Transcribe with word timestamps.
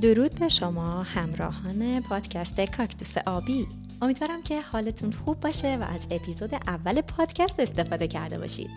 درود 0.00 0.34
به 0.34 0.48
شما 0.48 1.02
همراهان 1.02 2.02
پادکست 2.02 2.60
کاکتوس 2.60 3.18
آبی. 3.26 3.66
امیدوارم 4.02 4.42
که 4.42 4.60
حالتون 4.60 5.12
خوب 5.12 5.40
باشه 5.40 5.76
و 5.76 5.82
از 5.82 6.06
اپیزود 6.10 6.54
اول 6.54 7.00
پادکست 7.00 7.60
استفاده 7.60 8.08
کرده 8.08 8.38
باشید. 8.38 8.70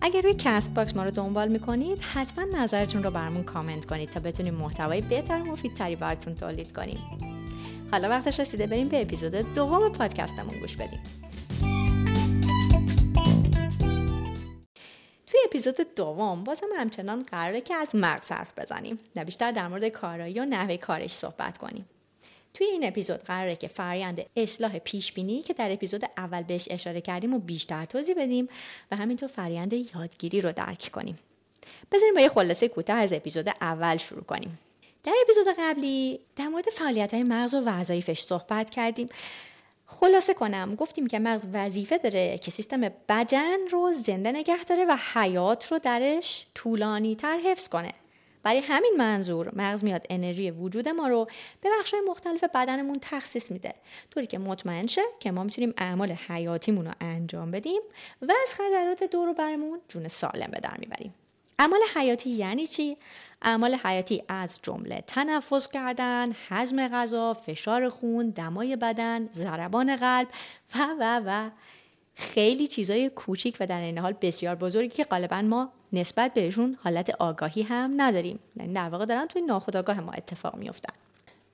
اگر 0.00 0.22
روی 0.22 0.34
Castbox 0.38 0.96
ما 0.96 1.04
رو 1.04 1.10
دنبال 1.10 1.48
می‌کنید 1.48 1.98
حتما 2.14 2.44
نظرتون 2.58 3.02
رو 3.02 3.10
برامون 3.10 3.42
کامنت 3.42 3.84
کنید 3.84 4.10
تا 4.10 4.20
بتونیم 4.20 4.54
محتوای 4.54 5.00
بهتر 5.00 5.42
و 5.42 5.44
مفیدتری 5.44 5.96
براتون 5.96 6.34
تولید 6.34 6.72
کنیم. 6.72 6.98
حالا 7.92 8.08
وقتش 8.08 8.40
رسیده 8.40 8.66
بریم 8.66 8.88
به 8.88 9.02
اپیزود 9.02 9.34
دوم 9.54 9.92
پادکستمون 9.92 10.60
گوش 10.60 10.76
بدیم. 10.76 11.00
اپیزود 15.44 15.94
دوم 15.96 16.44
بازم 16.44 16.66
همچنان 16.76 17.22
قراره 17.22 17.60
که 17.60 17.74
از 17.74 17.94
مغز 17.94 18.32
حرف 18.32 18.58
بزنیم 18.58 18.98
نه 19.16 19.24
بیشتر 19.24 19.52
در 19.52 19.68
مورد 19.68 19.88
کارایی 19.88 20.40
و 20.40 20.44
نحوه 20.44 20.76
کارش 20.76 21.12
صحبت 21.12 21.58
کنیم. 21.58 21.88
توی 22.54 22.66
این 22.66 22.86
اپیزود 22.86 23.20
قراره 23.20 23.56
که 23.56 23.68
فرایند 23.68 24.22
اصلاح 24.36 24.78
پیش 24.78 25.12
بینی 25.12 25.42
که 25.42 25.54
در 25.54 25.72
اپیزود 25.72 26.04
اول 26.16 26.42
بهش 26.42 26.68
اشاره 26.70 27.00
کردیم 27.00 27.34
و 27.34 27.38
بیشتر 27.38 27.84
توضیح 27.84 28.14
بدیم 28.18 28.48
و 28.90 28.96
همینطور 28.96 29.28
فرایند 29.28 29.72
یادگیری 29.72 30.40
رو 30.40 30.52
درک 30.52 30.90
کنیم. 30.92 31.18
بذاریم 31.92 32.14
با 32.14 32.20
یه 32.20 32.28
خلاصه 32.28 32.68
کوتاه 32.68 32.96
از 32.96 33.12
اپیزود 33.12 33.48
اول 33.60 33.96
شروع 33.96 34.22
کنیم. 34.22 34.58
در 35.04 35.12
اپیزود 35.22 35.46
قبلی 35.58 36.20
در 36.36 36.48
مورد 36.48 36.64
فعالیت 36.64 37.14
های 37.14 37.22
مغز 37.22 37.54
و 37.54 37.60
وظایفش 37.60 38.20
صحبت 38.20 38.70
کردیم. 38.70 39.06
خلاصه 40.00 40.34
کنم. 40.34 40.74
گفتیم 40.74 41.06
که 41.06 41.18
مغز 41.18 41.46
وظیفه 41.52 41.98
داره 41.98 42.38
که 42.38 42.50
سیستم 42.50 42.80
بدن 43.08 43.68
رو 43.70 43.92
زنده 43.92 44.32
نگه 44.32 44.64
داره 44.64 44.84
و 44.84 44.96
حیات 45.14 45.72
رو 45.72 45.78
درش 45.78 46.46
طولانی 46.54 47.16
تر 47.16 47.38
حفظ 47.38 47.68
کنه. 47.68 47.92
برای 48.42 48.58
همین 48.58 48.94
منظور 48.98 49.50
مغز 49.56 49.84
میاد 49.84 50.06
انرژی 50.10 50.50
وجود 50.50 50.88
ما 50.88 51.08
رو 51.08 51.28
به 51.60 51.68
بخش‌های 51.80 52.02
مختلف 52.08 52.44
بدنمون 52.44 52.98
تخصیص 53.02 53.50
میده. 53.50 53.74
طوری 54.10 54.26
که 54.26 54.38
مطمئن 54.38 54.86
شه 54.86 55.02
که 55.20 55.30
ما 55.30 55.44
می‌تونیم 55.44 55.74
اعمال 55.78 56.12
حیاتیمون 56.12 56.86
رو 56.86 56.92
انجام 57.00 57.50
بدیم 57.50 57.82
و 58.22 58.32
از 58.42 58.54
خطرات 58.54 59.04
دور 59.04 59.32
برمون 59.32 59.80
جون 59.88 60.08
سالم 60.08 60.48
به 60.52 60.60
در 60.60 60.76
می‌بریم. 60.78 61.14
اعمال 61.64 61.80
حیاتی 61.94 62.30
یعنی 62.30 62.66
چی؟ 62.66 62.96
اعمال 63.42 63.74
حیاتی 63.74 64.22
از 64.28 64.58
جمله 64.62 65.04
تنفس 65.06 65.68
کردن، 65.68 66.32
هضم 66.48 66.88
غذا، 66.88 67.34
فشار 67.34 67.88
خون، 67.88 68.30
دمای 68.30 68.76
بدن، 68.76 69.28
ضربان 69.32 69.96
قلب 69.96 70.28
و 70.74 70.78
و 71.00 71.20
و. 71.26 71.50
خیلی 72.14 72.66
چیزای 72.66 73.08
کوچیک 73.08 73.56
و 73.60 73.66
در 73.66 73.80
این 73.80 73.98
حال 73.98 74.14
بسیار 74.20 74.54
بزرگی 74.54 74.88
که 74.88 75.04
غالبا 75.04 75.42
ما 75.42 75.72
نسبت 75.92 76.34
بهشون 76.34 76.78
حالت 76.82 77.10
آگاهی 77.10 77.62
هم 77.62 77.94
نداریم. 77.96 78.38
یعنی 78.56 78.72
در 78.72 78.88
واقع 78.88 79.04
دارن 79.04 79.26
توی 79.26 79.42
ناخودآگاه 79.42 80.00
ما 80.00 80.12
اتفاق 80.12 80.56
میفتن 80.56 80.92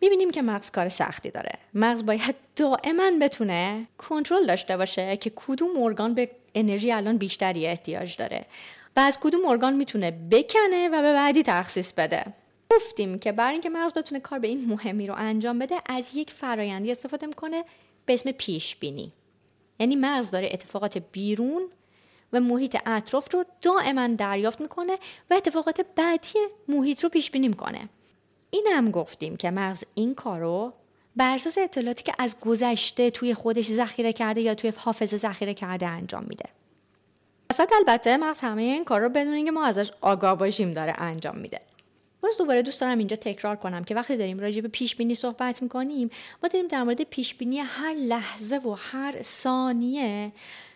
می‌بینیم 0.00 0.30
که 0.30 0.42
مغز 0.42 0.70
کار 0.70 0.88
سختی 0.88 1.30
داره. 1.30 1.52
مغز 1.74 2.06
باید 2.06 2.34
دائما 2.56 3.10
بتونه 3.20 3.86
کنترل 3.98 4.46
داشته 4.46 4.76
باشه 4.76 5.16
که 5.16 5.32
کدوم 5.36 5.82
ارگان 5.82 6.14
به 6.14 6.30
انرژی 6.54 6.92
الان 6.92 7.16
بیشتری 7.16 7.66
احتیاج 7.66 8.16
داره. 8.16 8.46
و 8.96 9.00
از 9.00 9.18
کدوم 9.20 9.44
ارگان 9.44 9.76
می‌تونه 9.76 10.10
بکنه 10.10 10.88
و 10.88 11.02
به 11.02 11.12
بعدی 11.12 11.42
تخصیص 11.42 11.92
بده. 11.92 12.24
گفتیم 12.70 13.18
که 13.18 13.32
برای 13.32 13.52
اینکه 13.52 13.70
مغز 13.70 13.92
بتونه 13.92 14.20
کار 14.20 14.38
به 14.38 14.48
این 14.48 14.66
مهمی 14.68 15.06
رو 15.06 15.14
انجام 15.18 15.58
بده 15.58 15.74
از 15.86 16.10
یک 16.14 16.30
فرایندی 16.30 16.90
استفاده 16.90 17.26
می‌کنه 17.26 17.64
به 18.06 18.14
اسم 18.14 18.32
پیش 18.32 18.76
بینی 18.76 19.12
یعنی 19.78 19.96
مغز 19.96 20.30
داره 20.30 20.48
اتفاقات 20.52 20.98
بیرون 20.98 21.62
و 22.32 22.40
محیط 22.40 22.76
اطراف 22.86 23.34
رو 23.34 23.44
دائما 23.62 24.06
دریافت 24.06 24.60
می‌کنه 24.60 24.98
و 25.30 25.34
اتفاقات 25.34 25.86
بعدی 25.96 26.38
محیط 26.68 27.04
رو 27.04 27.08
پیش 27.08 27.30
بینی 27.30 27.48
می‌کنه. 27.48 27.88
این 28.50 28.66
هم 28.72 28.90
گفتیم 28.90 29.36
که 29.36 29.50
مغز 29.50 29.84
این 29.94 30.14
کارو 30.14 30.72
بر 31.16 31.34
اساس 31.34 31.58
اطلاعاتی 31.58 32.02
که 32.02 32.12
از 32.18 32.40
گذشته 32.40 33.10
توی 33.10 33.34
خودش 33.34 33.66
ذخیره 33.66 34.12
کرده 34.12 34.40
یا 34.40 34.54
توی 34.54 34.72
حافظه 34.76 35.16
ذخیره 35.16 35.54
کرده 35.54 35.86
انجام 35.86 36.24
میده. 36.28 36.44
وسط 37.60 37.72
البته 37.72 38.16
مغز 38.16 38.40
همه 38.40 38.62
این 38.62 38.84
کار 38.84 39.00
رو 39.00 39.08
بدون 39.08 39.32
اینکه 39.32 39.50
ما 39.50 39.64
ازش 39.64 39.90
آگاه 40.00 40.38
باشیم 40.38 40.72
داره 40.72 40.94
انجام 40.98 41.38
میده. 41.38 41.60
باز 42.20 42.38
دوباره 42.38 42.62
دوست 42.62 42.80
دارم 42.80 42.98
اینجا 42.98 43.16
تکرار 43.16 43.56
کنم 43.56 43.84
که 43.84 43.94
وقتی 43.94 44.16
داریم 44.16 44.40
راجع 44.40 44.60
به 44.60 44.68
پیش 44.68 44.96
بینی 44.96 45.14
صحبت 45.14 45.62
می‌کنیم 45.62 46.10
ما 46.42 46.48
داریم 46.48 46.68
در 46.68 46.82
مورد 46.82 47.02
پیش 47.02 47.34
بینی 47.34 47.58
هر 47.58 47.94
لحظه 47.94 48.56
و 48.56 48.76
هر 48.78 49.22
ثانیه 49.22 50.32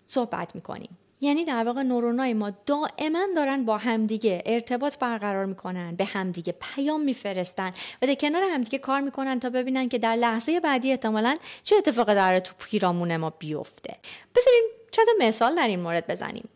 صحبت 0.07 0.55
می‌کنیم. 0.55 0.99
یعنی 1.21 1.45
در 1.45 1.65
واقع 1.65 1.83
نورونای 1.83 2.35
ما 2.35 2.53
دائما 2.67 3.27
دارن 3.37 3.65
با 3.65 3.79
همدیگه 3.79 4.43
ارتباط 4.47 4.99
برقرار 4.99 5.45
می‌کنن 5.45 5.97
به 5.97 6.05
همدیگه 6.05 6.55
پیام 6.61 7.01
میفرستن 7.01 7.73
و 8.03 8.07
در 8.07 8.15
کنار 8.15 8.43
همدیگه 8.43 8.79
کار 8.79 9.01
می‌کنن 9.01 9.41
تا 9.41 9.51
ببینن 9.51 9.89
که 9.89 9.99
در 9.99 10.17
لحظه 10.17 10.61
بعدی 10.61 10.91
احتمالا 10.91 11.37
چه 11.65 11.77
اتفاقی 11.77 12.15
داره 12.15 12.41
تو 12.41 12.55
پیرامون 12.59 13.17
ما 13.17 13.31
بیفته. 13.31 13.97
بذاریم 14.37 14.65
چند 14.91 15.07
مثال 15.21 15.55
در 15.55 15.67
این 15.67 15.81
مورد 15.81 16.07
بزنیم. 16.07 16.49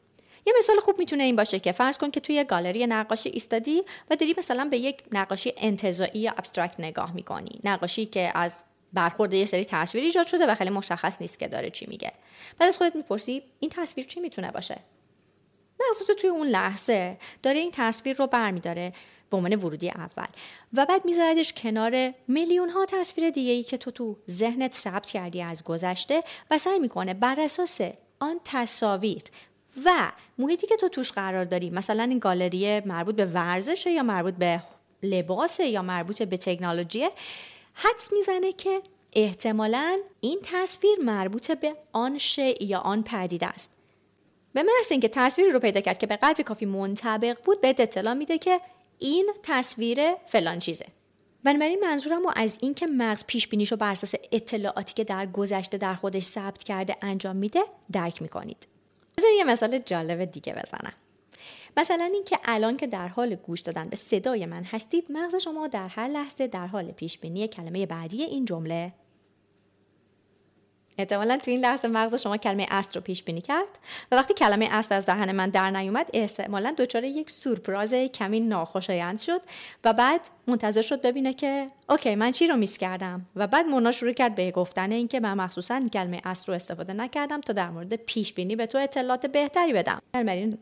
یه 0.48 0.54
مثال 0.59 0.76
خوب 0.76 0.98
می‌تونه 0.98 1.22
این 1.22 1.36
باشه 1.36 1.59
که 1.59 1.72
فرض 1.72 1.98
کن 1.98 2.10
که 2.10 2.20
توی 2.20 2.44
گالری 2.44 2.86
نقاشی 2.86 3.28
ایستادی 3.28 3.82
و 4.10 4.16
داری 4.16 4.34
مثلا 4.38 4.64
به 4.64 4.78
یک 4.78 5.03
نقاشی 5.12 5.53
انتزاعی 5.56 6.20
یا 6.20 6.31
ابسترکت 6.31 6.81
نگاه 6.81 7.12
می‌کنی. 7.14 7.60
نقاشی 7.64 8.06
که 8.06 8.32
از 8.34 8.64
برخورد 8.92 9.34
یه 9.34 9.44
سری 9.44 9.64
تصویر 9.64 10.04
ایجاد 10.04 10.26
شده 10.26 10.47
و 10.47 10.54
خیلی 10.54 10.70
مشخص 10.70 11.20
نیست 11.20 11.38
که 11.38 11.48
داره 11.48 11.70
چی 11.70 11.86
میگه. 11.88 12.12
بعد 12.59 12.69
از 12.69 12.78
خودت 12.78 12.97
می‌پرسی 12.97 13.42
این 13.60 13.70
تصویر 13.70 14.06
چی 14.06 14.20
می‌تونه 14.20 14.50
باشه؟ 14.50 14.78
مغز 15.81 16.06
تو 16.06 16.14
توی 16.14 16.31
اون 16.31 16.47
لحظه 16.47 17.16
داره 17.42 17.59
این 17.59 17.70
تصویر 17.75 18.16
رو 18.16 18.26
برمیداره 18.26 18.92
به 19.30 19.36
عنوان 19.36 19.54
ورودی 19.54 19.91
اول 19.91 20.26
و 20.72 20.86
بعد 20.86 21.04
میذاردش 21.04 21.53
کنار 21.53 22.15
میلیون 22.28 22.70
ها 22.70 22.86
تصویر 22.86 23.30
دیگه 23.30 23.53
ای 23.53 23.62
که 23.62 23.76
تو 23.76 23.91
تو 23.91 24.16
ذهنت 24.30 24.75
ثبت 24.75 25.06
کردی 25.06 25.42
از 25.42 25.65
گذشته 25.65 26.22
و 26.50 26.59
سعی 26.59 26.78
می‌کنه 26.78 27.15
بر 27.15 27.41
اساس 27.41 27.80
آن 28.20 28.41
تصاویر 28.44 29.22
و 29.84 30.12
محیطی 30.39 30.67
که 30.67 30.77
تو 30.77 30.89
توش 30.89 31.12
قرار 31.12 31.45
داری 31.45 31.71
مثلا 31.71 32.03
این 32.03 32.19
گالری 32.19 32.81
مربوط 32.81 33.15
به 33.15 33.27
ورزش 33.27 33.87
یا 33.87 34.03
مربوط 34.03 34.34
به 34.34 34.62
لباس 35.03 35.61
یا 35.61 35.83
مربوط 35.83 36.23
به 36.23 36.37
تکنولوژی 36.37 37.09
حدس 37.75 38.12
می‌زنه 38.12 38.53
که 38.53 38.83
احتمالا 39.12 39.99
این 40.21 40.39
تصویر 40.43 40.99
مربوط 41.05 41.51
به 41.51 41.77
آن 41.93 42.19
شیء 42.19 42.57
یا 42.61 42.78
آن 42.78 43.03
پدیده 43.03 43.47
است. 43.47 43.71
به 44.53 44.62
محض 44.62 44.93
اینکه 44.93 45.09
تصویری 45.09 45.51
رو 45.51 45.61
پیدا 45.61 45.81
کرد 45.81 45.99
که 45.99 46.07
به 46.07 46.17
قدر 46.17 46.45
کافی 46.45 46.67
منطبق 46.67 47.37
بود 47.45 47.61
به 47.61 47.69
اطلاع 47.69 48.15
میده 48.15 48.39
که 48.39 48.61
این 48.99 49.31
تصویر 49.43 50.15
فلان 50.27 50.59
چیزه. 50.59 50.87
بنابراین 51.45 51.81
منظورم 51.81 52.23
رو 52.23 52.33
از 52.37 52.59
این 52.62 52.75
که 52.75 52.87
مغز 52.87 53.25
پیش 53.27 53.49
بینیشو 53.49 53.77
بر 53.77 53.91
اساس 53.91 54.15
اطلاعاتی 54.33 54.95
که 54.95 55.05
در 55.05 55.27
گذشته 55.27 55.78
در 55.78 55.95
خودش 55.95 56.23
ثبت 56.23 56.65
کرده 56.65 56.97
انجام 57.03 57.37
میده 57.37 57.61
درک 57.93 58.23
می‌کنید. 58.23 58.67
بذار 59.19 59.31
یه 59.31 59.45
مثال 59.45 59.79
جالب 59.79 60.25
دیگه 60.25 60.53
بزنم. 60.53 60.93
مثلا 61.77 62.05
اینکه 62.05 62.39
الان 62.45 62.77
که 62.77 62.87
در 62.87 63.09
حال 63.09 63.34
گوش 63.34 63.61
دادن 63.61 63.89
به 63.89 63.97
صدای 63.97 64.47
من 64.47 64.65
هستید 64.65 65.12
مغز 65.12 65.34
شما 65.34 65.67
در 65.67 65.89
هر 65.89 66.09
لحظه 66.09 66.47
در 66.47 66.67
حال 66.67 66.93
پیش 66.93 67.19
بینی 67.19 67.49
کلمه 67.49 67.87
بعدی 67.87 68.23
این 68.23 68.45
جمله 68.45 68.93
احتمالا 70.98 71.36
تو 71.36 71.50
این 71.50 71.60
لحظه 71.60 71.88
مغز 71.88 72.22
شما 72.22 72.36
کلمه 72.36 72.66
است 72.70 72.97
رو 72.97 73.03
پیش 73.03 73.22
بینی 73.22 73.41
کرد. 73.41 73.78
و 74.12 74.16
وقتی 74.16 74.34
کلمه 74.34 74.69
است 74.72 74.92
از 74.92 75.06
دهن 75.06 75.32
من 75.32 75.50
در 75.50 75.70
نیومد 75.70 76.10
احتمالا 76.12 76.75
دچار 76.78 77.04
یک 77.04 77.31
سورپراز 77.31 77.94
کمی 77.94 78.41
ناخوشایند 78.41 79.20
شد 79.20 79.41
و 79.84 79.92
بعد 79.92 80.20
منتظر 80.47 80.82
شد 80.82 81.03
ببینه 81.03 81.32
که 81.32 81.70
اوکی 81.88 82.14
من 82.14 82.32
چی 82.32 82.47
رو 82.47 82.56
میس 82.56 82.78
کردم؟ 82.78 83.26
و 83.36 83.47
بعد 83.47 83.66
مونا 83.66 83.92
شروع 83.92 84.12
کرد 84.12 84.34
به 84.34 84.50
گفتن 84.50 84.92
اینکه 84.92 85.20
من 85.20 85.34
مخصوصا 85.34 85.81
کلمه 85.92 86.20
است 86.25 86.48
رو 86.48 86.54
استفاده 86.54 86.92
نکردم 86.92 87.41
تا 87.41 87.53
در 87.53 87.70
مورد 87.70 87.97
پیش 87.97 88.32
بینی 88.32 88.56
به 88.56 88.66
تو 88.66 88.78
اطلاعات 88.78 89.26
بهتری 89.26 89.72
بدم. 89.72 89.98
بنابراین 90.12 90.59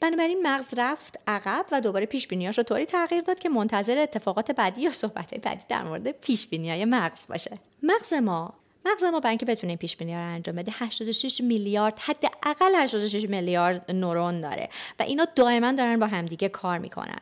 بنابراین 0.00 0.46
مغز 0.46 0.68
رفت 0.76 1.18
عقب 1.26 1.66
و 1.72 1.80
دوباره 1.80 2.06
پیش 2.06 2.28
بینیاش 2.28 2.58
رو 2.58 2.64
طوری 2.64 2.86
تغییر 2.86 3.20
داد 3.22 3.38
که 3.38 3.48
منتظر 3.48 3.98
اتفاقات 3.98 4.50
بعدی 4.50 4.82
یا 4.82 4.90
صحبت 4.90 5.34
بعدی 5.34 5.64
در 5.68 5.82
مورد 5.82 6.10
پیش 6.10 6.48
های 6.52 6.84
مغز 6.84 7.26
باشه. 7.26 7.58
مغز 7.82 8.12
ما 8.14 8.54
مغز 8.84 9.04
ما 9.04 9.20
برای 9.20 9.30
اینکه 9.30 9.46
بتونه 9.46 9.76
پیش 9.76 9.96
بینی 9.96 10.14
رو 10.14 10.20
انجام 10.20 10.56
بده 10.56 10.72
86 10.74 11.40
میلیارد 11.40 11.98
حداقل 11.98 12.74
86 12.74 13.28
میلیارد 13.28 13.90
نورون 13.90 14.40
داره 14.40 14.68
و 14.98 15.02
اینا 15.02 15.26
دائما 15.34 15.72
دارن 15.72 15.98
با 15.98 16.06
همدیگه 16.06 16.48
کار 16.48 16.78
می‌کنن. 16.78 17.20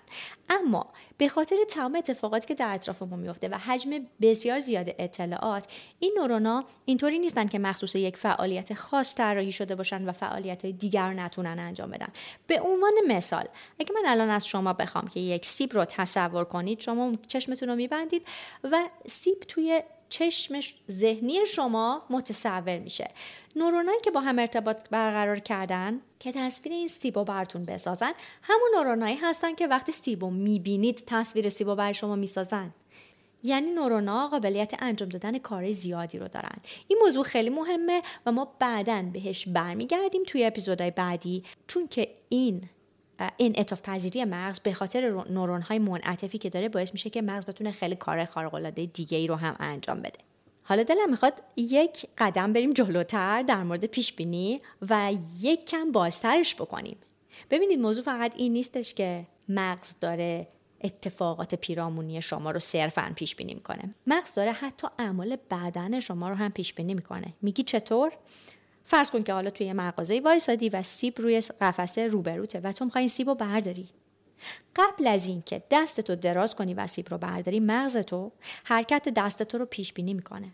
اما 0.51 0.87
به 1.19 1.29
خاطر 1.29 1.57
تمام 1.69 1.95
اتفاقاتی 1.95 2.47
که 2.47 2.55
در 2.55 2.75
اطراف 2.75 3.03
ما 3.03 3.17
میفته 3.17 3.49
و 3.49 3.55
حجم 3.55 3.91
بسیار 4.21 4.61
زیاد 4.61 4.89
اطلاعات 4.99 5.65
این 5.99 6.15
نورونا 6.19 6.65
اینطوری 6.85 7.19
نیستن 7.19 7.47
که 7.47 7.59
مخصوص 7.59 7.95
یک 7.95 8.17
فعالیت 8.17 8.75
خاص 8.75 9.15
طراحی 9.15 9.53
شده 9.53 9.75
باشن 9.75 10.09
و 10.09 10.13
فعالیت 10.13 10.65
های 10.65 10.73
دیگر 10.73 11.09
رو 11.09 11.15
نتونن 11.15 11.59
انجام 11.59 11.91
بدن. 11.91 12.09
به 12.47 12.61
عنوان 12.61 12.93
مثال 13.09 13.45
اگه 13.81 13.93
من 13.95 14.03
الان 14.07 14.29
از 14.29 14.47
شما 14.47 14.73
بخوام 14.73 15.09
که 15.09 15.21
یک 15.21 15.47
سیب 15.47 15.75
رو 15.75 15.85
تصور 15.85 16.45
کنید 16.45 16.81
شما 16.81 17.13
چشمتون 17.27 17.69
رو 17.69 17.77
میبندید 17.77 18.27
و 18.65 18.89
سیب 19.07 19.41
توی 19.41 19.83
چشمش 20.09 20.75
ذهنی 20.91 21.47
شما 21.47 22.03
متصور 22.11 22.79
میشه. 22.79 23.11
نورونایی 23.57 24.01
که 24.01 24.11
با 24.11 24.21
هم 24.21 24.39
ارتباط 24.39 24.89
برقرار 24.91 25.39
کردن 25.39 26.01
که 26.19 26.33
تصویر 26.33 26.75
این 26.75 26.89
سیبو 26.89 27.25
براتون 27.25 27.65
بسازن 27.65 28.13
همون 28.43 28.71
نورونایی 28.77 29.17
هستن 29.17 29.55
که 29.55 29.67
وقتی 29.67 29.93
سیبو 29.93 30.31
می‌بینید 30.31 31.03
تصویر 31.07 31.49
سیبو 31.49 31.75
بر 31.75 31.93
شما 31.93 32.17
می‌سازن. 32.17 32.75
یعنی 33.43 33.71
نورونا 33.71 34.29
قابلیت 34.29 34.75
انجام 34.79 35.09
دادن 35.09 35.39
کار 35.39 35.71
زیادی 35.71 36.19
رو 36.19 36.29
دارن. 36.29 36.57
این 36.89 36.99
موضوع 37.03 37.25
خیلی 37.25 37.51
مهمه 37.51 38.03
و 38.27 38.33
ما 38.33 38.55
بعدا 38.59 39.03
بهش 39.13 39.49
برمیگردیم 39.49 40.23
توی 40.27 40.45
اپیزودهای 40.45 40.91
بعدی 40.91 41.45
چون 41.67 41.89
که 41.89 42.09
این 42.29 42.69
انعطاف 43.39 43.83
پذیری 43.83 44.25
مغز 44.25 44.61
به 44.61 44.73
خاطر 44.73 45.25
نورون 45.31 45.63
های 45.63 45.79
منعطفی 45.79 46.39
که 46.39 46.51
داره 46.51 46.69
باعث 46.69 46.93
میشه 46.93 47.11
که 47.11 47.23
مغز 47.23 47.47
بتونه 47.47 47.73
خیلی 47.73 47.97
کار 47.97 48.25
خارق 48.25 48.55
العاده 48.55 48.87
دیگه 48.87 49.19
ای 49.19 49.27
رو 49.27 49.35
هم 49.35 49.57
انجام 49.61 50.01
بده. 50.01 50.19
حالا 50.63 50.83
دلم 50.83 51.11
می‌خواد 51.11 51.43
یک 51.57 52.07
قدم 52.19 52.53
بریم 52.53 52.73
جلوتر 52.73 53.43
در 53.43 53.63
مورد 53.63 53.85
پیش 53.85 54.13
بینی 54.13 54.61
و 54.91 55.13
یک 55.41 55.65
کم 55.65 55.93
بازترش 55.93 56.55
بکنیم. 56.55 56.97
ببینید 57.51 57.81
موضوع 57.81 58.05
فقط 58.05 58.35
این 58.37 58.53
نیستش 58.53 58.95
که 58.95 59.27
مغز 59.49 60.01
داره 60.01 60.49
اتفاقات 60.85 61.55
پیرامونی 61.55 62.23
شما 62.23 62.51
رو 62.51 62.59
صرفا 62.59 63.13
پیش 63.17 63.37
بینی 63.37 63.55
می‌کنه. 63.55 63.95
مغز 64.07 64.35
داره 64.35 64.53
حتی 64.53 64.87
اعمال 64.99 65.37
بدن 65.51 66.01
شما 66.01 66.29
رو 66.29 66.35
هم 66.35 66.53
پیش 66.53 66.75
بینی 66.75 66.95
می‌کنه. 66.95 67.35
میگی 67.43 67.63
چطور؟ 67.63 68.13
فرض 68.91 69.11
کن 69.11 69.23
که 69.23 69.33
حالا 69.33 69.51
توی 69.51 69.73
مغازه 69.73 70.21
وایسادی 70.25 70.69
و 70.69 70.83
سیب 70.83 71.21
روی 71.21 71.41
قفسه 71.41 72.07
روبروته 72.07 72.61
و 72.61 72.73
تو 72.73 72.85
می‌خوای 72.85 73.09
سیب 73.09 73.29
رو 73.29 73.35
برداری. 73.35 73.89
قبل 74.77 75.07
از 75.07 75.29
اینکه 75.29 75.63
دستتو 75.71 76.17
دراز 76.17 76.55
کنی 76.55 76.75
و 76.75 76.87
سیب 76.87 77.11
رو 77.11 77.19
برداری 77.19 77.61
مغزتو 77.61 78.33
حرکت 78.65 79.09
دستتو 79.17 79.59
رو 79.59 79.65
پیش 79.65 79.93
بینی 79.93 80.15
می‌کنه. 80.15 80.53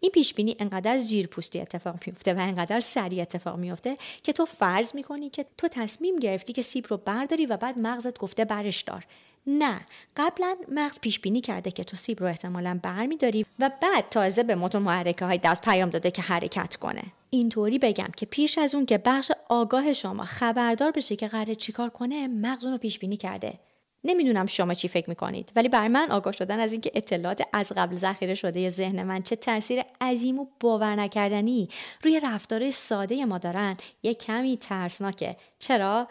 این 0.00 0.12
پیش 0.12 0.34
بینی 0.34 0.56
انقدر 0.58 0.98
زیرپوستی 0.98 1.60
اتفاق 1.60 1.98
میفته 2.06 2.34
و 2.34 2.38
انقدر 2.38 2.80
سریع 2.80 3.22
اتفاق 3.22 3.58
میفته 3.58 3.96
که 4.22 4.32
تو 4.32 4.44
فرض 4.44 4.94
می‌کنی 4.94 5.30
که 5.30 5.46
تو 5.58 5.68
تصمیم 5.68 6.16
گرفتی 6.16 6.52
که 6.52 6.62
سیب 6.62 6.86
رو 6.88 6.96
برداری 6.96 7.46
و 7.46 7.56
بعد 7.56 7.78
مغزت 7.78 8.18
گفته 8.18 8.44
برش 8.44 8.82
دار. 8.82 9.06
نه 9.46 9.80
قبلا 10.16 10.56
مغز 10.68 11.00
پیش 11.00 11.20
بینی 11.20 11.40
کرده 11.40 11.70
که 11.70 11.84
تو 11.84 11.96
سیب 11.96 12.20
رو 12.20 12.26
احتمالا 12.26 12.80
برمیداری 12.82 13.46
و 13.58 13.70
بعد 13.82 14.08
تازه 14.08 14.42
به 14.42 14.54
موتور 14.54 14.80
محرکه 14.80 15.24
های 15.24 15.38
دست 15.38 15.62
پیام 15.62 15.90
داده 15.90 16.10
که 16.10 16.22
حرکت 16.22 16.76
کنه. 16.76 17.02
اینطوری 17.30 17.78
بگم 17.78 18.08
که 18.16 18.26
پیش 18.26 18.58
از 18.58 18.74
اون 18.74 18.86
که 18.86 18.98
بخش 18.98 19.32
آگاه 19.48 19.92
شما 19.92 20.24
خبردار 20.24 20.90
بشه 20.90 21.16
که 21.16 21.28
قراره 21.28 21.54
چیکار 21.54 21.90
کنه 21.90 22.28
مغز 22.28 22.64
اون 22.64 22.72
رو 22.72 22.78
پیش 22.78 22.98
بینی 22.98 23.16
کرده. 23.16 23.58
نمی‌دونم 24.06 24.46
شما 24.46 24.74
چی 24.74 24.88
فکر 24.88 25.10
می‌کنید 25.10 25.52
ولی 25.56 25.68
برای 25.68 25.88
من 25.88 26.10
آگاه 26.10 26.32
شدن 26.32 26.60
از 26.60 26.72
اینکه 26.72 26.90
اطلاعات 26.94 27.42
از 27.52 27.72
قبل 27.76 27.94
ذخیره 27.94 28.34
شده 28.34 28.70
ذهن 28.70 29.02
من 29.02 29.22
چه 29.22 29.36
تاثیر 29.36 29.82
عظیم 30.00 30.38
و 30.38 30.46
باور 30.60 30.96
نکردنی 30.96 31.68
روی 32.02 32.20
رفتار 32.20 32.70
ساده 32.70 33.24
ما 33.24 33.38
دارن 33.38 33.76
یه 34.02 34.14
کمی 34.14 34.56
ترسناکه. 34.56 35.36
چرا؟ 35.58 36.08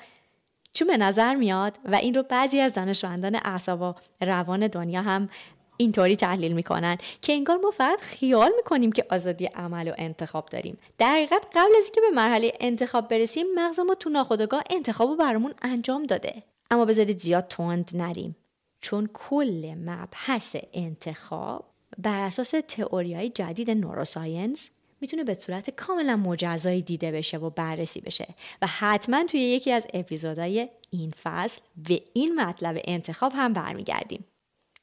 چون 0.74 0.88
به 0.88 0.98
نظر 0.98 1.36
میاد 1.36 1.78
و 1.86 1.96
این 1.96 2.14
رو 2.14 2.24
بعضی 2.24 2.60
از 2.60 2.74
دانشمندان 2.74 3.36
اعصاب 3.36 3.82
و 3.82 3.94
روان 4.22 4.68
دنیا 4.68 5.02
هم 5.02 5.30
اینطوری 5.78 6.16
تحلیل 6.16 6.54
می‌کنن 6.54 6.98
که 7.22 7.34
انگار 7.34 7.58
ما 7.58 7.72
فقط 7.72 8.00
خیال 8.00 8.52
می‌کنیم 8.58 8.92
که 8.92 9.06
آزادی 9.10 9.46
عمل 9.46 9.88
و 9.88 9.94
انتخاب 9.98 10.50
داریم. 10.50 10.78
در 10.98 11.12
حقیقت 11.12 11.46
قبل 11.56 11.72
از 11.78 11.84
اینکه 11.84 12.02
به 12.02 12.10
مرحله 12.10 12.52
انتخاب 12.60 13.08
برسیم 13.08 13.46
مغز 13.56 13.80
ما 13.80 13.96
تو 13.96 14.10
ناخودآگاه 14.10 14.64
انتخاب 14.70 15.10
رو 15.10 15.16
برامون 15.16 15.54
انجام 15.62 16.04
داده. 16.04 16.42
اما 16.72 16.86
بذارید 16.86 17.20
زیاد 17.20 17.48
تند 17.48 17.92
نریم. 17.94 18.36
چون 18.82 19.10
کل 19.14 19.76
مبحث 19.86 20.56
انتخاب 20.74 21.66
بر 21.98 22.20
اساس 22.20 22.56
های 22.92 23.30
جدید 23.30 23.72
نوروساینس 23.72 24.70
می‌تونه 25.02 25.24
به 25.24 25.34
صورت 25.34 25.70
کاملا 25.70 26.16
مجزایی 26.16 26.82
دیده 26.82 27.12
بشه 27.12 27.38
و 27.38 27.50
بررسی 27.50 28.02
بشه. 28.02 28.28
و 28.62 28.68
حتما 28.68 29.24
توی 29.24 29.40
یکی 29.40 29.72
از 29.72 29.88
اپیزودهای 29.94 30.70
این 30.90 31.14
فصل 31.24 31.62
به 31.88 32.02
این 32.14 32.42
مطلب 32.42 32.82
انتخاب 32.86 33.34
هم 33.36 33.54
برمیگردیم. 33.54 34.26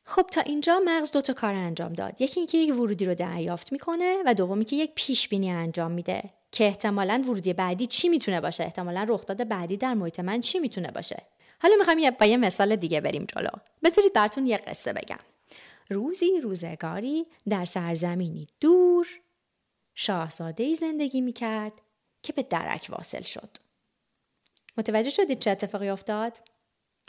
خب 0.04 0.22
تا 0.22 0.40
اینجا 0.40 0.80
مغز 0.84 1.12
دو 1.12 1.20
تا 1.20 1.32
کار 1.32 1.54
انجام 1.54 1.92
داد. 1.92 2.20
یکی 2.20 2.40
اینکه 2.40 2.58
یک 2.58 2.74
ورودی 2.74 3.04
رو 3.04 3.14
دریافت 3.14 3.72
می‌کنه 3.72 4.16
و 4.26 4.34
دومی 4.34 4.64
که 4.64 4.76
یک 4.76 4.92
پیش 4.94 5.28
بینی 5.28 5.50
انجام 5.50 5.90
میده 5.90 6.22
که 6.52 6.64
احتمالا 6.64 7.22
ورودی 7.24 7.52
بعدی 7.52 7.86
چی 7.86 8.08
می‌تونه 8.08 8.40
باشه؟ 8.40 8.64
احتمالا 8.64 9.06
رخداد 9.08 9.48
بعدی 9.48 9.76
در 9.76 9.94
محیط 9.94 10.20
من 10.20 10.40
چی 10.40 10.58
می‌تونه 10.58 10.90
باشه؟ 10.90 11.22
حالا 11.62 11.74
می‌خوایم 11.78 12.10
با 12.10 12.26
یه 12.26 12.36
مثال 12.36 12.76
دیگه 12.76 13.00
بریم 13.00 13.26
جلو. 13.36 13.50
بذارید 13.82 14.12
براتون 14.12 14.46
یه 14.46 14.56
قصه 14.56 14.92
بگم. 14.92 15.18
روزی 15.90 16.40
روزگاری 16.42 17.26
در 17.48 17.64
سرزمینی 17.64 18.48
دور 18.60 19.08
شاهزاده 19.94 20.74
زندگی 20.74 21.20
می‌کرد 21.20 21.72
که 22.22 22.32
به 22.32 22.42
درک 22.42 22.86
واصل 22.90 23.22
شد. 23.22 23.56
متوجه 24.76 25.10
شدید 25.10 25.38
چه 25.38 25.50
اتفاقی 25.50 25.88
افتاد؟ 25.88 26.38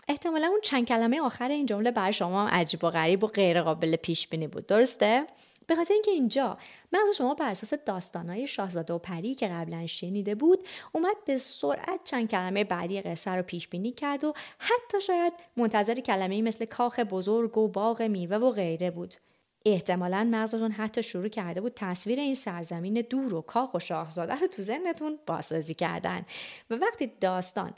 احتمالا 0.08 0.48
اون 0.48 0.60
چند 0.64 0.88
کلمه 0.88 1.22
آخر 1.22 1.50
این 1.50 1.66
جمله 1.66 1.92
بر 1.92 2.12
شما 2.12 2.48
عجیب 2.48 2.84
و 2.84 2.90
غریب 2.90 3.24
و 3.24 3.28
غیر 3.28 3.62
قابل 3.62 3.96
پیش 3.96 4.28
بینی 4.28 4.48
بود. 4.48 4.66
درسته؟ 4.66 5.26
به 5.68 5.76
خاطر 5.76 5.94
اینکه 5.94 6.12
اینجا 6.12 6.58
مغز 6.94 7.16
شما 7.18 7.34
بر 7.34 7.50
اساس 7.50 7.74
داستانهای 7.74 8.48
شاهزاده 8.48 8.94
و 8.94 8.98
پری 8.98 9.36
که 9.36 9.48
قبلا 9.48 9.88
شنیده 9.88 10.36
بود 10.36 10.68
اومد 10.92 11.16
به 11.26 11.38
سرعت 11.38 12.00
چند 12.04 12.30
کلمه 12.30 12.64
بعدی 12.64 13.02
قصه 13.02 13.32
رو 13.32 13.44
پیش 13.44 13.68
بینی 13.68 13.92
کرد 13.92 14.24
و 14.24 14.34
حتی 14.58 15.02
شاید 15.02 15.34
منتظر 15.58 15.96
کلمه 15.96 16.42
مثل 16.42 16.66
کاخ 16.66 17.00
بزرگ 17.00 17.58
و 17.58 17.68
باغ 17.68 18.02
میوه 18.02 18.38
و 18.38 18.52
غیره 18.52 18.92
بود. 18.92 19.14
احتمالا 19.66 20.30
مغزتون 20.32 20.72
حتی 20.72 21.04
شروع 21.04 21.28
کرده 21.28 21.62
بود 21.62 21.74
تصویر 21.76 22.20
این 22.20 22.34
سرزمین 22.34 22.94
دور 23.10 23.34
و 23.34 23.42
کاخ 23.42 23.74
و 23.74 23.80
شاهزاده 23.80 24.36
رو 24.36 24.48
تو 24.48 24.62
ذهنتون 24.62 25.20
بازسازی 25.28 25.74
کردن. 25.74 26.26
و 26.70 26.76
وقتی 26.76 27.12
داستان 27.22 27.74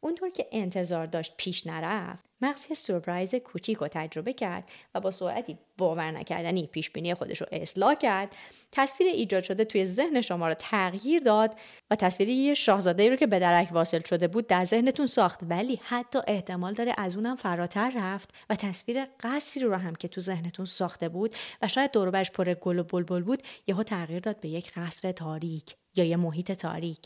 اونطور 0.00 0.30
که 0.30 0.46
انتظار 0.52 1.06
داشت 1.06 1.34
پیش 1.36 1.66
نرفت 1.66 2.24
مغز 2.40 2.66
یه 2.70 2.74
سورپرایز 2.74 3.34
کوچیک 3.34 3.78
رو 3.78 3.88
تجربه 3.88 4.32
کرد 4.32 4.70
و 4.94 5.00
با 5.00 5.10
سرعتی 5.10 5.58
باور 5.78 6.10
نکردنی 6.10 6.66
پیش 6.66 6.90
بینی 6.90 7.14
خودش 7.14 7.40
رو 7.40 7.46
اصلاح 7.52 7.94
کرد. 7.94 8.36
تصویر 8.72 9.10
ایجاد 9.10 9.42
شده 9.42 9.64
توی 9.64 9.86
ذهن 9.86 10.20
شما 10.20 10.48
رو 10.48 10.54
تغییر 10.54 11.22
داد 11.22 11.54
و 11.90 11.96
تصویر 11.96 12.28
یه 12.28 12.54
شاهزاده 12.54 13.10
رو 13.10 13.16
که 13.16 13.26
به 13.26 13.38
درک 13.38 13.68
واصل 13.72 14.00
شده 14.02 14.28
بود 14.28 14.46
در 14.46 14.64
ذهنتون 14.64 15.06
ساخت. 15.06 15.40
ولی 15.42 15.80
حتی 15.82 16.18
احتمال 16.26 16.74
داره 16.74 16.94
از 16.98 17.16
اونم 17.16 17.36
فراتر 17.36 17.92
رفت 17.96 18.34
و 18.50 18.54
تصویر 18.54 19.04
قصری 19.20 19.62
رو 19.62 19.76
هم 19.76 19.94
که 19.94 20.08
تو 20.08 20.20
ذهنتون 20.20 20.66
ساخته 20.66 21.08
بود 21.08 21.36
و 21.62 21.68
شاید 21.68 21.90
دوربرش 21.90 22.30
پر 22.30 22.54
گل 22.54 22.78
و 22.78 22.84
بلبل 22.84 23.22
بود 23.22 23.42
یهو 23.66 23.82
تغییر 23.82 24.20
داد 24.20 24.40
به 24.40 24.48
یک 24.48 24.72
قصر 24.76 25.12
تاریک 25.12 25.76
یا 25.96 26.04
یه 26.04 26.16
محیط 26.16 26.52
تاریک. 26.52 27.00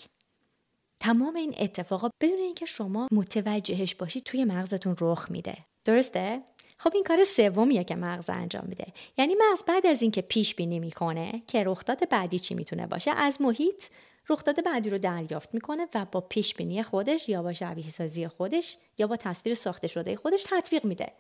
تمام 1.02 1.37
این 1.37 1.54
اتفاقا 1.58 2.10
بدون 2.20 2.38
اینکه 2.38 2.66
شما 2.66 3.08
متوجهش 3.12 3.94
باشید 3.94 4.25
توی 4.25 4.44
مغزتون 4.44 4.96
رخ 5.00 5.31
میده. 5.31 5.56
درسته؟ 5.85 6.42
خب 6.78 6.90
این 6.94 7.04
کار 7.04 7.25
سومیه 7.25 7.85
که 7.85 7.97
مغز 7.97 8.30
انجام 8.30 8.64
میده. 8.68 8.87
یعنی 9.18 9.35
مغز 9.35 9.64
بعد 9.64 9.87
از 9.87 10.02
اینکه 10.02 10.23
پیش 10.23 10.54
بینی 10.54 10.78
می‌کنه 10.78 11.42
که 11.47 11.64
رخداد 11.64 12.09
بعدی 12.09 12.38
چی 12.38 12.54
می‌تونه 12.54 12.87
باشه؟ 12.87 13.11
از 13.11 13.40
محیط 13.40 13.85
رخداد 14.28 14.64
بعدی 14.64 14.90
رو 14.90 14.99
دریافت 14.99 15.54
می‌کنه 15.54 15.88
و 15.94 16.04
با 16.12 16.21
پیش 16.21 16.54
بینی 16.54 16.82
خودش 16.82 17.28
یا 17.28 17.42
با 17.42 17.52
شبیه 17.52 17.88
سازی 17.88 18.28
خودش 18.28 18.76
یا 18.99 19.06
با 19.06 19.16
تصویر 19.16 19.54
ساخته 19.54 19.88
شده 19.88 20.16
خودش 20.16 20.42
تطبیق 20.42 20.85
میده. 20.85 21.12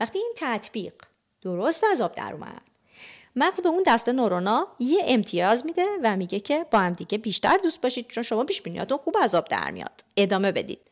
وقتی 0.00 0.18
این 0.18 0.32
تطبیق 0.36 0.94
درست 1.42 1.84
از 1.84 2.00
آب 2.00 2.14
در 2.14 2.32
اومد 2.32 2.73
مغز 3.36 3.60
به 3.60 3.68
اون 3.68 3.82
دسته 3.86 4.12
نورونا 4.12 4.66
یه 4.78 5.02
امتیاز 5.06 5.66
میده 5.66 5.86
و 6.02 6.16
میگه 6.16 6.40
که 6.40 6.66
با 6.70 6.78
هم 6.78 6.92
دیگه 6.92 7.18
بیشتر 7.18 7.58
دوست 7.62 7.80
باشید 7.80 8.08
چون 8.08 8.22
شما 8.22 8.44
پیش 8.44 8.62
بینیاتون 8.62 8.98
خوب 8.98 9.18
عذاب 9.18 9.48
در 9.48 9.70
میاد. 9.70 10.04
ادامه 10.16 10.52
بدید. 10.52 10.90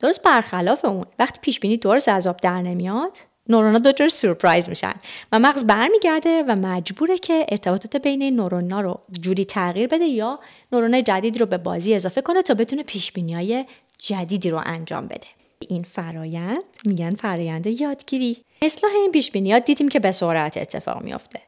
درست 0.00 0.22
برخلاف 0.22 0.84
اون 0.84 1.06
وقتی 1.18 1.38
پیش 1.42 1.60
بینی 1.60 1.76
درست 1.76 2.08
عذاب 2.08 2.36
در 2.36 2.62
نمیاد 2.62 3.16
نورونا 3.48 3.92
جور 3.92 4.08
سورپرایز 4.08 4.68
میشن. 4.68 4.94
و 5.32 5.38
مغز 5.38 5.64
برمیگرده 5.64 6.42
و 6.42 6.56
مجبوره 6.60 7.18
که 7.18 7.46
ارتباطات 7.48 7.96
بین 7.96 8.36
نورونا 8.36 8.80
رو 8.80 9.00
جوری 9.20 9.44
تغییر 9.44 9.86
بده 9.86 10.04
یا 10.04 10.38
نورون 10.72 11.02
جدیدی 11.02 11.38
رو 11.38 11.46
به 11.46 11.58
بازی 11.58 11.94
اضافه 11.94 12.20
کنه 12.20 12.42
تا 12.42 12.54
بتونه 12.54 12.82
پیش 12.82 13.12
های 13.18 13.64
جدیدی 13.98 14.50
رو 14.50 14.62
انجام 14.64 15.06
بده. 15.06 15.26
این 15.68 15.82
فرایند 15.82 16.64
میگن 16.84 17.10
فرایند 17.10 17.66
یادگیری. 17.66 18.36
اصلاح 18.62 18.92
این 18.92 19.12
پیش 19.12 19.30
بینیات 19.30 19.64
دیدیم 19.64 19.88
که 19.88 20.00
به 20.00 20.12
سرعت 20.12 20.56
اتفاق 20.56 21.02
میافته. 21.02 21.40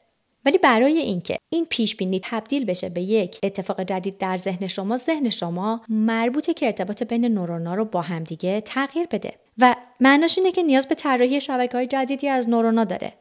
ولی 0.45 0.59
برای 0.59 0.99
اینکه 0.99 1.37
این 1.51 1.67
پیش 1.71 1.97
بینی 1.97 2.21
تبدیل 2.25 2.65
بشه 2.65 2.89
به 2.89 3.03
یک 3.03 3.39
اتفاق 3.43 3.83
جدید 3.83 4.19
در 4.19 4.37
ذهن 4.37 4.69
شما 4.69 4.97
ذهن 4.97 5.31
شما 5.31 5.81
مربوطه 5.89 6.55
که 6.55 6.67
ارتباط 6.67 7.03
بین 7.03 7.25
نورونا 7.25 7.75
رو 7.75 7.85
با 7.85 8.03
همدیگه 8.03 8.61
تغییر 8.61 9.07
بده. 9.07 9.33
و 9.59 9.75
معناش 10.01 10.39
اینه 10.39 10.53
که 10.53 10.63
نیاز 10.63 10.89
به 10.89 10.95
طراحی 10.95 11.41
شبکه 11.41 11.77
های 11.77 11.87
جدیدی 11.87 12.29
از 12.29 12.49
نورونا 12.49 12.85
داره. 12.85 13.13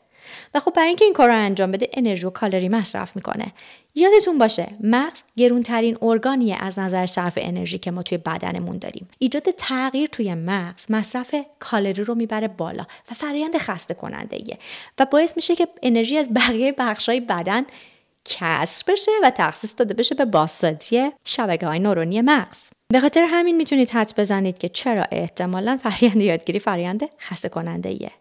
و 0.54 0.60
خب 0.60 0.74
برای 0.74 0.88
اینکه 0.88 1.06
این 1.06 1.14
کار 1.14 1.28
رو 1.28 1.36
انجام 1.36 1.72
بده 1.72 1.90
انرژی 1.94 2.26
و 2.26 2.30
کالری 2.30 2.70
مصرف 2.70 3.16
می‌کنه. 3.16 3.46
یادتون 3.96 4.38
باشه 4.38 4.68
مغز 4.84 5.22
گرونترین 5.38 5.98
ارگانیه 6.02 6.58
از 6.60 6.80
نظر 6.80 7.06
صرف 7.06 7.38
انرژی 7.42 7.78
که 7.78 7.92
ما 7.92 8.04
توی 8.04 8.18
بدنمون 8.18 8.78
داریم. 8.78 9.10
ایجاد 9.20 9.44
تغییر 9.58 10.10
توی 10.10 10.34
مغز 10.34 10.92
مصرف 10.92 11.36
کالری 11.60 12.04
رو 12.04 12.16
می‌بره 12.16 12.48
بالا 12.48 12.86
و 13.12 13.14
فرایند 13.14 13.58
خسته 13.58 13.94
کننده 13.94 14.36
ایه 14.36 14.58
و 15.00 15.06
باعث 15.06 15.36
میشه 15.36 15.56
که 15.56 15.68
انرژی 15.84 16.18
از 16.18 16.30
بقیه 16.34 16.72
بخشای 16.72 17.20
بدن 17.20 17.66
کسر 18.26 18.84
بشه 18.88 19.12
و 19.24 19.30
تخصیص 19.30 19.74
داده 19.78 19.94
بشه 19.94 20.16
به 20.16 20.26
بازسازی 20.26 21.12
شبکه 21.26 21.68
های 21.68 21.80
نورونی 21.80 22.22
مغز. 22.22 22.70
به 22.94 23.00
خاطر 23.00 23.26
همین 23.30 23.58
می‌تونید 23.58 23.90
حد 23.90 24.14
بزنید 24.18 24.58
که 24.58 24.70
چرا 24.70 25.06
احتمالا 25.12 25.78
فرایند 25.78 26.22
یادگیری 26.22 26.60
فرایند 26.60 27.10
خسته 27.20 27.50
کننده 27.50 27.90
ایه 27.90 28.12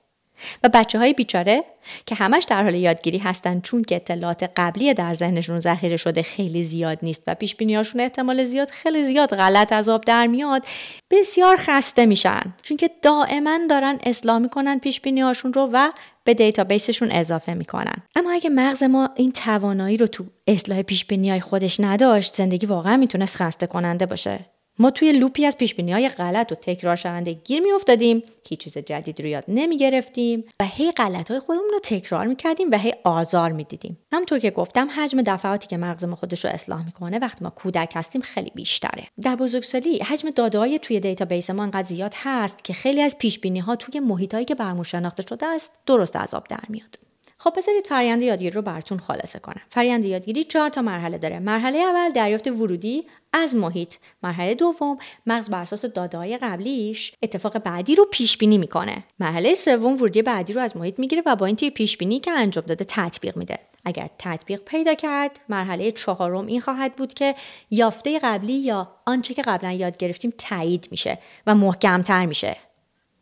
و 0.62 0.68
بچه 0.68 0.98
های 0.98 1.12
بیچاره 1.12 1.64
که 2.06 2.14
همش 2.14 2.44
در 2.44 2.62
حال 2.62 2.74
یادگیری 2.74 3.18
هستن 3.18 3.60
چون 3.60 3.82
که 3.82 3.96
اطلاعات 3.96 4.50
قبلی 4.56 4.94
در 4.94 5.14
ذهنشون 5.14 5.58
ذخیره 5.58 5.96
شده 5.96 6.22
خیلی 6.22 6.62
زیاد 6.62 6.98
نیست 7.02 7.22
و 7.26 7.34
پیش 7.34 7.56
بینیاشون 7.56 8.00
احتمال 8.00 8.44
زیاد 8.44 8.70
خیلی 8.70 9.04
زیاد 9.04 9.36
غلط 9.36 9.72
از 9.72 9.88
آب 9.88 10.04
در 10.04 10.26
میاد 10.26 10.64
بسیار 11.10 11.56
خسته 11.56 12.06
میشن. 12.06 12.42
چون 12.62 12.76
که 12.76 12.90
دائما 13.02 13.58
دارن 13.70 13.98
اصلاح 14.02 14.38
می‌کنن 14.38 14.78
پیش 14.78 15.00
بینیاشون 15.00 15.52
رو 15.52 15.70
و 15.72 15.90
به 16.24 16.34
database 16.34 16.85
شون 16.85 17.10
اضافه 17.12 17.54
می‌کنن. 17.54 17.96
اما 18.16 18.32
اگه 18.32 18.50
مغز 18.50 18.82
ما 18.82 19.10
این 19.16 19.32
توانایی 19.32 19.96
رو 19.96 20.06
تو 20.06 20.24
اصلاح 20.46 20.82
پیش‌بینی 20.82 21.06
های 21.12 21.40
خودش 21.40 21.80
نداشت 21.80 22.34
زندگی 22.34 22.66
واقعا 22.66 22.96
می‌تونست 22.96 23.36
خسته 23.36 23.66
کننده 23.66 24.06
باشه. 24.06 24.53
ما 24.78 24.90
توی 24.90 25.12
loop 25.12 25.39
ی 25.39 25.46
از 25.46 25.58
پیش‌بینی 25.58 25.74
های 25.80 26.08
غلط 26.08 26.52
و 26.52 26.54
تکرار 26.54 26.96
شونده 26.96 27.32
گیر 27.32 27.62
میافتادیم. 27.62 28.22
هیچ 28.48 28.60
چیز 28.60 28.78
جدید 28.78 29.20
رو 29.20 29.26
یاد 29.26 29.44
نمی 29.48 29.76
گرفتیم 29.76 30.44
و 30.60 30.64
هی 30.64 30.92
غلط 30.92 31.30
های 31.30 31.40
خودمون 31.40 31.70
رو 31.72 31.78
تکرار 31.82 32.26
می‌کردیم 32.26 32.70
و 32.70 32.78
هی 32.78 32.94
آزار 33.04 33.52
می‌دیدیم. 33.52 33.98
همونطور 34.12 34.38
که 34.38 34.50
گفتم 34.50 34.88
حجم 34.96 35.22
دفعاتی 35.22 35.68
که 35.68 35.76
مغز 35.76 36.04
ما 36.04 36.16
خودش 36.16 36.44
رو 36.44 36.50
اصلاح 36.50 36.84
می‌کنه 36.84 37.18
وقتی 37.18 37.44
ما 37.44 37.50
کودک 37.50 37.92
هستیم 37.94 38.22
خیلی 38.22 38.52
بیشتره. 38.54 39.06
در 39.22 39.36
بزرگسالی 39.36 39.98
حجم 39.98 40.30
داده 40.30 40.58
های 40.58 40.78
توی 40.78 41.00
database 41.00 41.50
ما 41.50 41.62
انقدر 41.62 41.88
زیاد 41.88 42.12
هست 42.16 42.64
که 42.64 42.72
خیلی 42.72 43.02
از 43.02 43.18
پیش 43.18 43.40
ها 43.66 43.76
توی 43.76 44.00
محیط 44.00 44.34
هایی 44.34 44.46
که 44.46 44.54
برمون 44.54 44.82
شناخته 44.84 45.22
شده 45.22 45.46
است 45.46 45.72
درست 45.86 46.16
آب 46.16 46.46
در 46.48 46.64
میاد. 46.68 47.03
خب 47.44 47.54
بذارید 47.56 47.86
فرآیند 47.86 48.22
یادگیری 48.22 48.50
رو 48.50 48.62
براتون 48.62 48.98
خلاصه 48.98 49.38
کنم. 49.38 49.60
فرآیند 49.68 50.04
یادگیری 50.04 50.44
چهار 50.44 50.68
تا 50.68 50.82
مرحله 50.82 51.18
داره. 51.18 51.38
مرحله 51.38 51.78
اول 51.78 52.12
دریافت 52.12 52.46
ورودی 52.46 53.06
از 53.32 53.54
محیط. 53.54 53.94
مرحله 54.22 54.54
دوم 54.54 54.98
مغز 55.26 55.50
بر 55.50 55.62
اساس 55.62 55.84
دادههای 55.84 56.38
قبلیش 56.38 57.12
اتفاق 57.22 57.58
بعدی 57.58 57.94
رو 57.94 58.06
پیش 58.10 58.38
بینی 58.38 58.58
می‌کنه. 58.58 59.04
مرحله 59.20 59.54
سوم 59.54 59.94
ورودی 59.94 60.22
بعدی 60.22 60.52
رو 60.52 60.60
از 60.60 60.76
محیط 60.76 60.98
می‌گیره 60.98 61.22
و 61.26 61.36
با 61.36 61.46
این 61.46 61.56
توی 61.56 61.70
پیش 61.70 61.96
بینی 61.96 62.20
که 62.20 62.30
انجام 62.30 62.64
داده 62.66 62.84
تطبیق 62.88 63.36
میده. 63.36 63.58
اگر 63.84 64.10
تطبیق 64.18 64.60
پیدا 64.60 64.94
کرد 64.94 65.40
مرحله 65.48 65.90
چهارم 65.90 66.46
این 66.46 66.60
خواهد 66.60 66.96
بود 66.96 67.14
که 67.14 67.34
یافته 67.70 68.18
قبلی 68.18 68.52
یا 68.52 68.92
آنچه 69.06 69.34
که 69.34 69.42
قبلا 69.42 69.72
یاد 69.72 69.96
گرفتیم 69.96 70.32
تایید 70.38 70.88
میشه 70.90 71.18
و 71.46 71.54
محکمتر 71.54 72.26
میشه. 72.26 72.56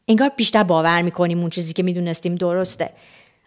انگار 0.08 0.28
بیشتر 0.28 0.62
باور 0.62 1.02
می‌کنیم 1.02 1.40
اون 1.40 1.50
چیزی 1.50 1.72
که 1.72 1.82
می‌دونستیم 1.82 2.34
درسته. 2.34 2.90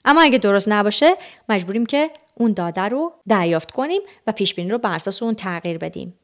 اما 0.05 0.21
اگه 0.21 0.37
درست 0.37 0.69
نباشه 0.69 1.15
مجبوریم 1.49 1.85
که 1.85 2.09
اون 2.35 2.53
داده 2.53 2.81
رو 2.81 3.13
دریافت 3.27 3.71
کنیم 3.71 4.01
و 4.27 4.31
پیش 4.31 4.55
بینی 4.55 4.69
رو 4.69 4.77
بر 4.77 4.95
اساس 4.95 5.23
اون 5.23 5.35
تغییر 5.35 5.77
بدیم. 5.77 6.19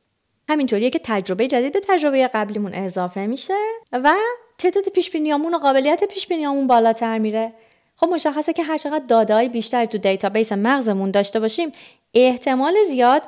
همینطوریه 0.50 0.89
که 0.89 1.00
تجربه 1.03 1.47
جدید 1.47 1.73
به 1.73 1.81
تجربه 1.88 2.27
قبلیمون 2.27 2.73
اضافه 2.73 3.25
میشه 3.25 3.53
و 3.91 4.13
تعداد 4.57 4.89
پیش 4.89 5.09
و 5.53 5.57
قابلیت 5.57 6.03
پیش 6.03 6.27
بالاتر 6.67 7.17
میره. 7.17 7.53
خب 7.95 8.07
مشخصه 8.13 8.53
که 8.53 8.63
هر 8.63 8.77
چقدر 8.77 9.05
داده 9.07 9.50
بیشتری 9.50 9.88
تو 9.88 9.97
database 9.98 10.51
مغزمون 10.51 11.11
داشته 11.11 11.39
باشیم 11.39 11.71
احتمال 12.13 12.73
زیاد 12.88 13.21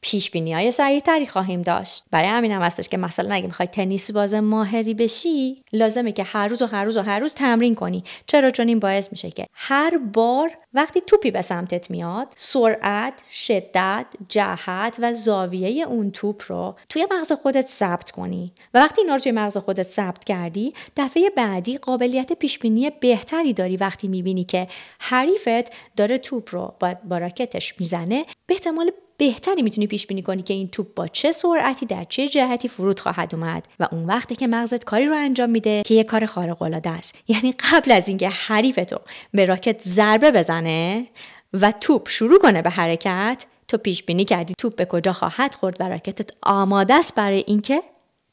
پیش 0.00 0.30
بینی 0.30 0.54
های 0.54 0.70
صحیح 0.70 1.00
تری 1.00 1.26
خواهیم 1.26 1.62
داشت. 1.62 2.04
برای 2.10 2.28
همین 2.28 2.52
هم 2.52 2.62
هستش 2.62 2.88
که 2.88 2.96
مثلا 2.96 3.34
اگه 3.34 3.46
می‌خوای 3.46 3.66
تنیس 3.66 4.10
باز 4.10 4.34
ماهری 4.34 4.94
بشی 4.94 5.62
لازمه 5.72 6.12
که 6.12 6.22
هر 6.22 6.48
روز 6.48 6.62
و 6.62 6.66
هر 6.66 6.84
روز 6.84 6.96
و 6.96 7.02
هر 7.02 7.18
روز 7.18 7.34
تمرین 7.34 7.74
کنی. 7.74 8.04
چرا؟ 8.26 8.50
چون 8.50 8.68
این 8.68 8.78
باعث 8.78 9.08
میشه 9.12 9.30
که 9.30 9.46
هر 9.52 9.98
بار 9.98 10.50
وقتی 10.74 11.00
توپی 11.00 11.30
به 11.30 11.42
سمتت 11.42 11.90
میاد 11.90 12.28
سرعت 12.36 13.22
شدت 13.30 14.06
جهت 14.28 14.96
و 14.98 15.14
زاویه 15.14 15.86
اون 15.86 16.10
توپ 16.10 16.42
رو 16.46 16.74
توی 16.88 17.06
مغز 17.10 17.32
خودت 17.32 17.66
ثبت 17.66 18.10
کنی. 18.10 18.52
و 18.74 18.78
وقتی 18.78 19.00
اینا 19.00 19.14
رو 19.14 19.20
توی 19.20 19.32
مغز 19.32 19.56
خودت 19.56 19.82
ثبت 19.82 20.24
کردی 20.24 20.74
دفعه 20.96 21.30
بعدی 21.30 21.76
قابلیت 21.76 22.32
پیش 22.32 22.58
بینی 22.58 22.90
بهتری 22.90 23.52
داری. 23.52 23.76
وقتی 23.76 24.08
می‌بینی 24.08 24.44
که 24.44 24.68
حریفت 25.00 25.72
داره 25.96 26.18
توپ 26.18 26.54
رو 26.54 26.74
با 27.04 27.18
راکتش 27.18 27.74
می‌زنه 27.80 28.24
به 28.46 28.54
احتمال 28.54 28.90
بهتری 29.18 29.62
می‌تونی 29.62 29.86
پیش 29.86 30.06
بینی 30.06 30.22
کنی 30.22 30.42
که 30.42 30.54
این 30.54 30.68
توپ 30.68 30.94
با 30.94 31.08
چه 31.08 31.32
سرعتی 31.32 31.86
در 31.86 32.04
چه 32.04 32.28
جهتی 32.28 32.68
فرود 32.68 33.00
خواهد 33.00 33.34
اومد 33.34 33.66
و 33.80 33.88
اون 33.92 34.04
وقتی 34.04 34.36
که 34.36 34.46
مغزت 34.46 34.84
کاری 34.84 35.06
رو 35.06 35.14
انجام 35.14 35.50
میده 35.50 35.82
که 35.86 35.94
یه 35.94 36.04
کار 36.04 36.26
خارق 36.26 36.62
العاده 36.62 36.90
است. 36.90 37.14
یعنی 37.28 37.54
قبل 37.72 37.92
از 37.92 38.08
اینکه 38.08 38.28
حریف 38.28 38.76
تو 38.76 38.98
به 39.32 39.44
راکت 39.44 39.82
ضربه 39.82 40.30
بزنه 40.30 41.06
و 41.52 41.72
توپ 41.72 42.08
شروع 42.08 42.38
کنه 42.38 42.62
به 42.62 42.70
حرکت 42.70 43.46
تو 43.68 43.78
پیش 43.78 44.02
بینی 44.02 44.24
کردی 44.24 44.54
توپ 44.58 44.76
به 44.76 44.84
کجا 44.84 45.12
خواهد 45.12 45.54
خورد 45.54 45.76
و 45.80 45.88
راکتت 45.88 46.30
آماده 46.42 46.94
است 46.94 47.14
برای 47.14 47.44
اینکه 47.46 47.82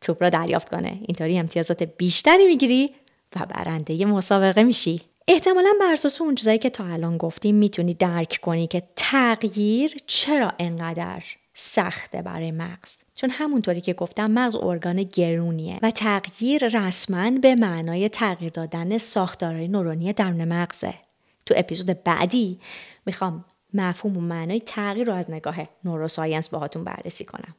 توپ 0.01 0.23
را 0.23 0.29
دریافت 0.29 0.69
کنه. 0.69 0.99
اینطوری 1.07 1.39
امتیازات 1.39 1.83
بیشتری 1.83 2.47
می‌گیری 2.47 2.91
و 3.35 3.45
برنده 3.45 4.05
مسابقه 4.05 4.63
میشی. 4.63 5.01
احتمالا 5.27 5.73
بر 5.79 5.91
اساس 5.91 6.21
اون 6.21 6.35
چیزایی 6.35 6.57
که 6.57 6.69
تا 6.69 6.85
الان 6.85 7.17
گفتیم 7.17 7.55
می‌تونی 7.55 7.93
درک 7.93 8.39
کنی 8.41 8.67
که 8.67 8.83
تغییر 8.95 9.97
چرا 10.05 10.51
انقدر 10.59 11.23
سخته 11.53 12.21
برای 12.21 12.51
مغز. 12.51 13.03
چون 13.15 13.29
همونطوری 13.29 13.81
که 13.81 13.93
گفتم 13.93 14.31
مغز 14.31 14.55
ارگان 14.55 15.03
گرونیه 15.03 15.79
و 15.81 15.91
تغییر 15.91 16.67
رسما 16.67 17.31
به 17.31 17.55
معنای 17.55 18.09
تغییر 18.09 18.51
دادن 18.51 18.97
ساختارهای 18.97 19.67
نورونی 19.67 20.13
درون 20.13 20.45
مغزه. 20.45 20.93
تو 21.45 21.53
اپیزود 21.57 22.03
بعدی 22.03 22.59
می‌خوام 23.05 23.45
مفهوم 23.73 24.17
و 24.17 24.21
معنای 24.21 24.59
تغییر 24.59 25.07
رو 25.07 25.13
از 25.13 25.31
نگاه 25.31 25.55
نوروساینس 25.83 26.49
باهاتون 26.49 26.83
بررسی 26.83 27.25
کنم. 27.25 27.55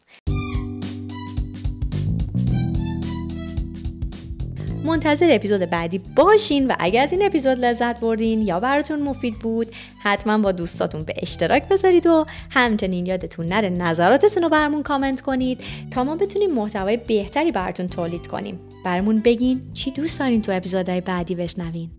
منتظر 4.87 5.29
اپیزود 5.31 5.61
بعدی 5.61 5.99
باشین 5.99 6.67
و 6.67 6.75
اگر 6.79 7.03
از 7.03 7.13
این 7.13 7.25
اپیزود 7.25 7.59
لذت 7.59 8.01
بردین 8.01 8.43
یا 8.43 8.61
براتون 8.61 9.03
مفید 9.03 9.39
بود 9.39 9.67
حتما 10.03 10.39
با 10.39 10.53
دوستاتون 10.53 11.03
به 11.03 11.15
اشتراک 11.17 11.69
بذارید 11.69 12.07
و 12.07 12.27
همچنین 12.51 13.07
یادتون 13.07 13.47
نره 13.47 13.69
نظراتتون 13.69 14.43
رو 14.43 14.49
برامون 14.49 14.83
کامنت 14.83 15.21
کنید 15.21 15.61
تا 15.91 16.05
ما 16.05 16.17
بتونیم 16.17 16.51
محتوای 16.51 16.97
بهتری 16.97 17.53
براتون 17.53 17.89
تولید 17.89 18.27
کنیم. 18.27 18.61
برامون 18.85 19.21
بگین 19.21 19.73
چی 19.75 19.91
دوست 19.91 20.19
دارین 20.19 20.43
تو 20.43 20.53
اپیزودهای 20.53 21.01
بعدی 21.01 21.35
بشنوین. 21.35 21.91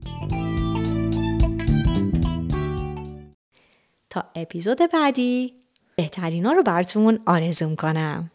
تا 4.09 4.23
اپیزود 4.35 4.79
بعدی 4.93 5.53
بهترینا 5.95 6.51
رو 6.51 6.63
براتون 6.63 7.19
آرزو 7.25 7.75
کنم 7.75 8.31